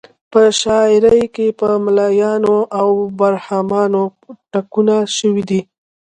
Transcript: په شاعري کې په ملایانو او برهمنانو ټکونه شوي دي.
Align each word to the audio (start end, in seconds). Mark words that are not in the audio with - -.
په 0.31 0.41
شاعري 0.61 1.23
کې 1.35 1.47
په 1.59 1.67
ملایانو 1.83 2.55
او 2.79 2.89
برهمنانو 3.19 4.03
ټکونه 4.51 4.95
شوي 5.17 5.43
دي. 5.49 5.61